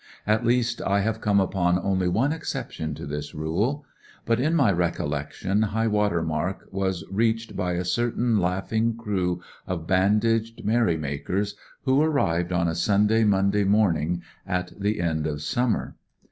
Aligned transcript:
At 0.25 0.43
least, 0.43 0.81
I 0.81 1.01
have 1.01 1.21
come 1.21 1.39
upon 1.39 1.77
only 1.77 2.07
one 2.07 2.33
exception 2.33 2.95
to 2.95 3.05
this 3.05 3.35
rule. 3.35 3.85
But, 4.25 4.39
in 4.39 4.55
my 4.55 4.71
recollection,^ 4.71 5.63
itjh 5.73 5.91
water 5.91 6.23
mark 6.23 6.67
was 6.71 7.03
reached 7.11 7.55
by 7.55 7.73
a 7.73 7.85
certain 7.85 8.39
laughing 8.39 8.97
crew 8.97 9.43
of 9.67 9.85
band 9.85 10.25
aged 10.25 10.65
merry 10.65 10.97
makers, 10.97 11.53
who 11.83 12.01
arrived 12.01 12.51
on 12.51 12.67
a 12.67 12.73
sunny 12.73 13.23
Monday 13.23 13.63
morning 13.63 14.23
at 14.47 14.73
the 14.75 14.99
end 14.99 15.27
of 15.27 15.43
summer. 15.43 15.95